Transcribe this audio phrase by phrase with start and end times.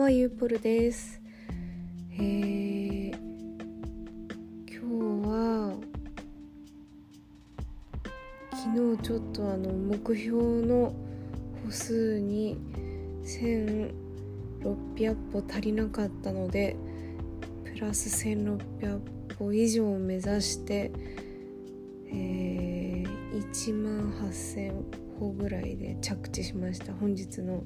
[0.00, 1.20] はゆうぽるです。
[2.12, 3.10] えー、
[4.66, 4.80] 今
[5.22, 5.76] 日は
[8.50, 10.94] 昨日ちょっとあの目標の
[11.66, 12.56] 歩数に
[13.24, 13.92] 1600
[15.32, 16.76] 歩足りなかったので
[17.74, 19.00] プラス1600
[19.38, 20.90] 歩以上を目指して
[22.10, 24.72] えー、1万8000
[25.18, 26.94] 歩ぐらいで着地しました。
[26.94, 27.64] 本日の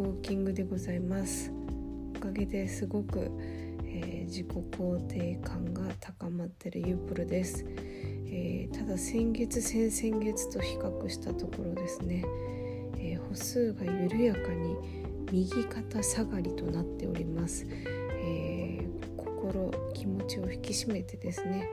[0.00, 1.52] ウォーキングでございます。
[2.16, 3.30] おかげですごく、
[3.84, 12.24] えー、自己肯定感が高まってるユープルです、えー、ただ先月先々月と比較したところですね、
[12.96, 14.76] えー、歩数が緩やかに
[15.30, 18.82] 右肩下がりとなっております、え
[19.18, 21.68] 心気持ちを引き締めてですね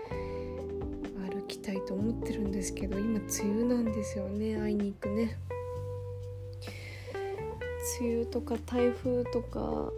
[1.31, 5.37] 歩きたいと思ってるんですけど今梅雨なんですよねあいにくね。
[7.99, 9.91] 梅雨とか台風とか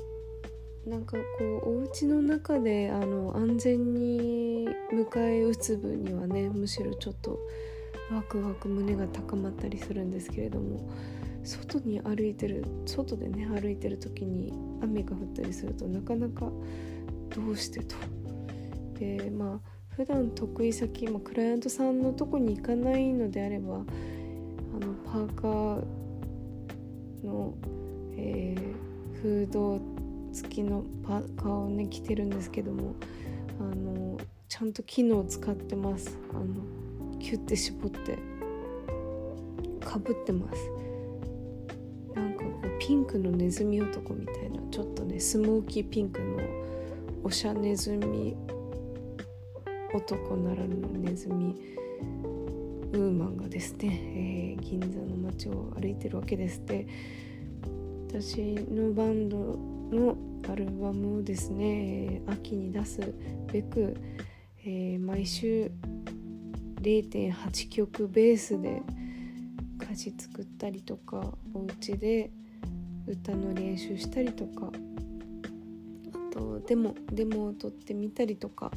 [0.86, 7.40] なんかこうお家の中であの安全に迎え撃つ分にはねむしろちょっと
[8.12, 10.90] ワクワク胸が高まったりするんですけれども
[11.44, 16.52] 外に歩いてる外でね歩いてる時に雨が降ったりするとなかなか
[17.30, 17.96] どうしてと。
[19.00, 23.86] でまあ普段得意先、まあ、クライアントさんのとこに行かないのであればあの
[25.06, 25.86] パーカー
[27.26, 27.54] の
[28.20, 29.80] えー、フード
[30.32, 32.96] 付きのパーカーをね着てるんですけども
[33.60, 34.18] あの
[34.48, 36.18] ちゃんと機能を使ってます。
[36.32, 36.46] あの
[37.20, 38.18] キュッて絞って
[39.86, 40.70] かぶってます。
[42.16, 46.38] なんかこうピンクのネズミ男みたいなちょっとねスモーキーピンクの
[47.24, 48.36] おしゃネズミ
[49.94, 51.56] 男ならぬネズミ
[52.94, 56.66] ウーマンがですね、えー、銀座の街を歩いてるわけです。
[56.66, 56.88] で
[58.12, 60.18] 私のバンドの
[60.52, 63.00] アルバムをですね秋に出す
[63.54, 63.96] べく、
[64.66, 65.72] えー、毎週
[66.82, 68.82] 0.8曲ベースで
[69.80, 72.32] 歌詞作ったりとかお家で
[73.06, 74.72] 歌の練習したりとか
[76.32, 78.72] あとデモデモを撮ってみたりとか、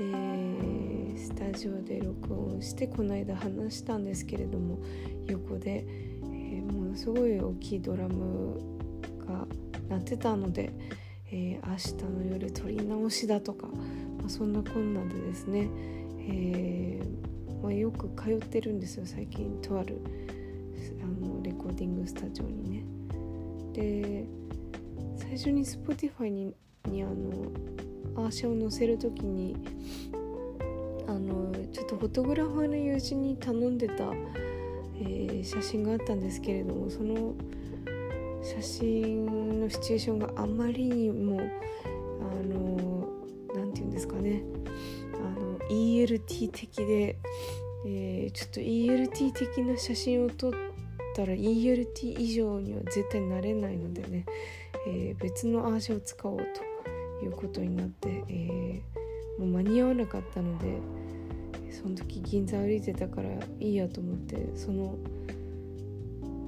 [0.00, 4.78] えー、スタジオで録音してこの間話したんですけれども
[5.26, 6.15] 横で。
[6.66, 8.60] ものすごい大きいドラム
[9.26, 9.46] が
[9.88, 10.72] 鳴ってたので、
[11.30, 13.68] えー、明日の夜撮り直しだとか、
[14.18, 15.68] まあ、そんなこんなでですね、
[16.28, 20.00] えー、まあ、よく通ってるんですよ最近とある
[21.02, 22.84] あのレコーディングスタジオにね。
[23.72, 24.24] で
[25.16, 26.54] 最初に Spotify に
[26.88, 27.50] にあの
[28.16, 29.56] アーシャを載せる時に
[31.06, 34.10] あのちょっとフォトグラファーの友人に頼んでた
[35.00, 37.34] えー、写真があったんですけれどもその
[38.42, 43.08] 写真のシチュエーションがあまりにもあの
[43.54, 44.42] 何て言うんですかね
[45.14, 47.18] あの ELT 的で、
[47.86, 50.52] えー、ちょっと ELT 的な写真を撮っ
[51.14, 54.24] たら ELT 以上には絶対なれないのでね、
[54.86, 58.82] えー、別のアーシャを使おうということになって、え、
[59.38, 60.78] もう間に合わなかったので。
[61.82, 63.28] その時銀座歩いてたから
[63.60, 64.96] いいやと思ってその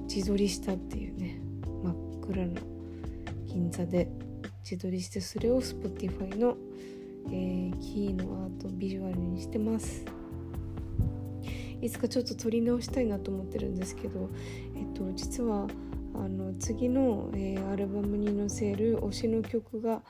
[0.07, 1.39] 自撮りしたっていうね
[1.83, 2.61] 真っ暗な
[3.45, 4.09] 銀座で
[4.63, 6.57] 自撮りしてそれを Spotify の、
[7.27, 10.03] えー、キーのアートビジュアルにしてます。
[11.81, 14.29] いつかちょっと撮り直したいなと思ってるんですけど
[14.75, 15.65] えっと実は
[16.13, 20.01] あの次の、えー、アルバムに載せる推しの曲が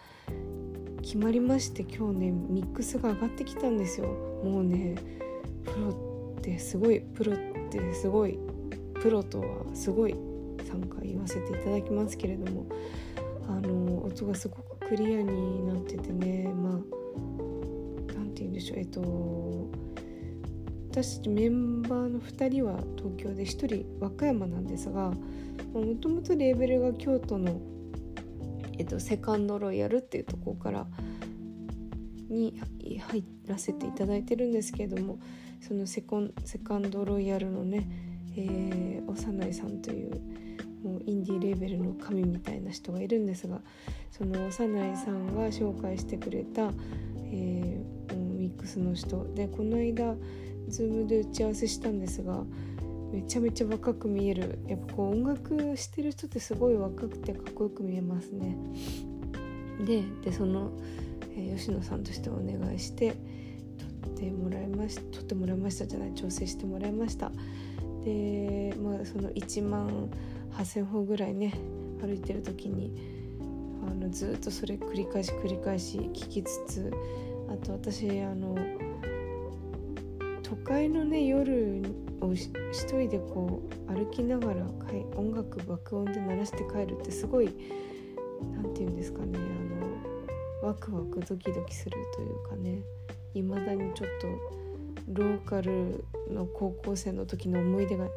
[1.01, 4.07] 決まりまして今日ねミックスが上がってきたんですよ。
[4.43, 4.95] もうね
[5.63, 7.37] プロってすごいプロっ
[7.69, 8.39] てすごい
[8.95, 12.67] プロとはすごい3回言わせていただきますけれども
[13.47, 16.73] あの音がすごくクリアになっててねまあ
[18.16, 19.69] 何て言うんでしょうえっと
[20.91, 25.11] 私たちメンバーの2人は東京で1人和歌山なんですが
[25.73, 27.61] もともとレーベルが京都の
[28.79, 30.87] えっと、セカンドロイヤルっていうところから
[32.29, 32.59] に
[33.09, 35.20] 入らせていただいてるんですけれども
[35.61, 37.90] そのセコンセカンドロイヤルのね、
[38.37, 40.11] えー、幼いさんという
[40.84, 43.59] もうインディーレーベルの神みたいな人がいるんですが
[44.11, 46.72] その幼いさんが紹介してくれた、
[47.31, 50.16] えー、ミックスの人でこの間
[50.70, 52.43] Zoom で打ち合わせしたんですが
[53.11, 54.59] めちゃめちゃ若く見える。
[54.67, 58.56] やっぱこう音楽してる人ってすごい若くてかっこよく見えますね。
[59.85, 60.72] ででその、
[61.35, 63.16] えー、吉野さんとしてお願いして
[64.03, 67.32] 撮ってもらいました撮ってもらいましたじゃない調整してもらいました。
[68.03, 70.09] でまあその1万
[70.52, 71.53] 8,000歩ぐらいね
[72.02, 72.94] 歩いてる時に
[73.90, 76.91] あのずっとそれ繰り返し繰り返し聞きつつ
[77.50, 78.55] あと私あの
[80.49, 81.81] 都会のね夜
[82.22, 82.49] を一
[82.87, 84.66] 人でこう歩きながら
[85.16, 87.53] 音楽爆音で鳴らして帰るってすごい
[88.55, 89.37] 何て言うんですかね。
[89.37, 92.81] あのワクワクドキドキするというかね。
[93.35, 94.28] いまだにちょっと
[95.13, 98.07] ローカルの高校生の時の思い出が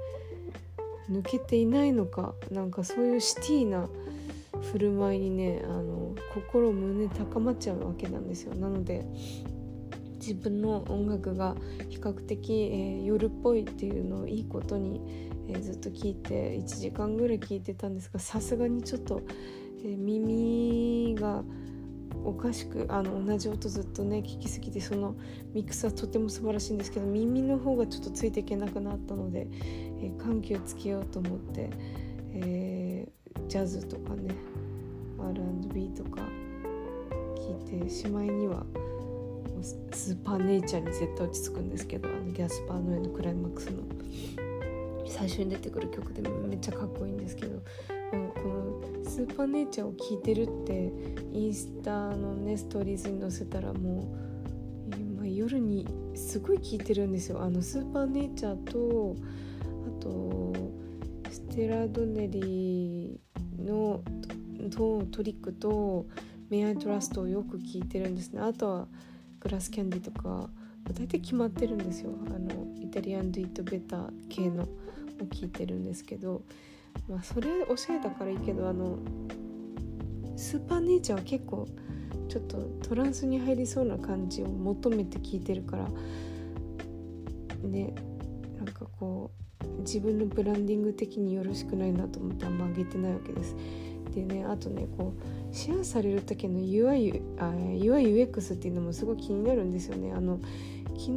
[1.11, 3.89] 抜けていないのかなんかそういうシティな
[4.73, 8.55] 振る舞いにねあの心胸高まっちゃうわけなんですよ。
[8.55, 9.05] なので
[10.15, 11.57] 自分の音楽が
[12.03, 19.23] 較的、えー、夜っぽいっていうのをいいことに、えー、ずっと聞いて1時間ぐらい聞いてたんですがさすがにちょっと、
[19.85, 21.43] えー、耳が
[22.25, 25.17] おかしくあの同じ音ずっとね聞きすぎてその
[25.55, 29.49] ミックスはとても素晴らしいんですけど耳の方がちょっとついていけなくなったので、
[30.01, 31.71] え緩急つけようと思って、
[32.35, 33.09] え
[33.49, 34.35] ジャズとかね
[35.19, 36.23] R&B とか
[37.37, 38.65] 聞いてしまいには
[39.63, 43.83] スーパーネイチャーに絶対落ち着くんですけどあのギャスパーの絵のクライマックスの。
[45.13, 47.61] 最初に出てくる曲でめっちゃかっこいいんですけど
[48.11, 50.91] このスーパーネイチャーを聴いてるって
[51.33, 54.11] インスタのねストーリーズに載せたらも
[54.91, 57.43] う今夜にすごい聴いてるんですよ。
[57.43, 59.17] あのスーパーネイチャーと
[59.99, 60.53] あと
[61.31, 64.03] ステラ・ドネリーの
[64.71, 66.07] とトリックと
[66.49, 68.41] メアトラストをよく聞いてるんですね。
[68.41, 68.89] あとは
[69.43, 70.49] グラスキャンディとか
[70.85, 72.11] 大体決まってるんですよ。
[72.27, 74.67] あのイタリアン・ドゥ・イット・ベタ系のを
[75.31, 76.43] 聞いてるんですけど、
[77.09, 78.99] まあ、それおしゃれだからいいけどあの
[80.37, 81.69] スーパーネイチャーは結構
[82.29, 82.57] ちょっと
[82.89, 85.89] トランスに入りそうな感じを求めて聞いてるから
[87.69, 87.95] ね
[88.59, 89.42] なんかこう
[89.81, 93.57] 自分のブランディング的によろしくないなと思ってあんま上げてないわけです。
[94.15, 100.13] でねあとねこうシェアされる時の UI, あ UIUX っていうのもすごい気になるんですよね。
[100.13, 100.39] あの
[100.89, 101.13] 昨日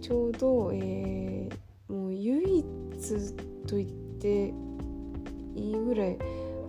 [0.00, 2.64] ちょうど、えー、もう唯一
[3.66, 3.88] と言っ
[4.20, 4.52] て
[5.54, 6.18] いいぐらい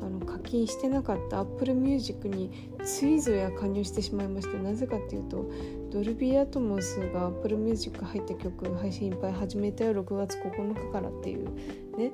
[0.01, 2.51] あの課金してなかった Apple Music に
[2.83, 5.49] ついぞや加入してしまいましてなぜかっていうと
[5.91, 11.49] ドルビーアトモスが Apple Music 入った曲配信いっぱい始めたよ6月9日からっていう
[11.97, 12.11] ね。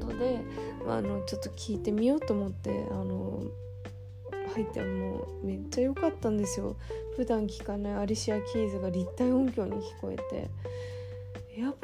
[0.00, 0.40] ことで
[0.86, 3.42] まあのちょっと聞いてみようと思ってあの
[4.54, 6.76] 入ってもうめっちゃ良かったんですよ。
[7.16, 10.48] 普段聞かないアリシア・キーズが立体音響に聞こえて
[11.56, 11.74] AirPods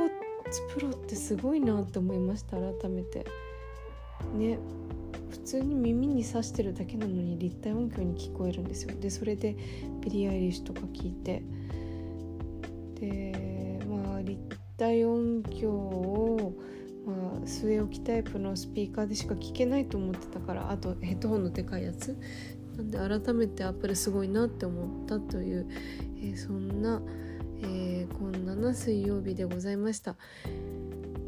[0.76, 3.45] Pro ってすごいなって思いました改めて。
[4.34, 4.58] ね
[5.31, 8.94] 普通に耳に挿してるだけなのに立体音響に聞こえるんですよ。
[8.99, 9.56] でそれで
[10.00, 11.43] ビリー・アイリッシュとか聞いて。
[13.00, 14.40] でまあ立
[14.78, 16.55] 体音響を
[17.06, 22.19] まあ、据え置きタイプのスピーカーでしか聞けないと思ってたからあとヘッドホンのでかいやつ。
[22.76, 25.67] なんで改めてアップルすごいなって思ったという、
[26.19, 27.00] えー、そんな、
[27.62, 30.17] えー、こんなな水曜日でございました。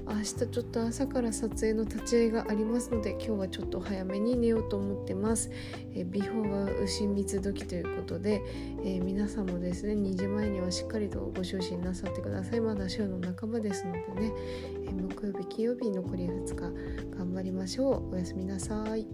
[0.09, 5.51] 明日ちょっと朝から撮影の立ち会いがありますので今日はちょっと早めに寝ようと思ってます。
[5.95, 8.43] え、美貌は丑三つ時ということで、
[8.85, 12.61] えー、皆さんもですね2時前にはしっかりとご就寝なさってください。
[12.61, 14.33] まだ週の半ばですのでね、
[14.87, 16.55] え、木曜日金曜日残り2日
[17.17, 18.15] 頑張りましょう。
[18.15, 19.07] おやすみなさい。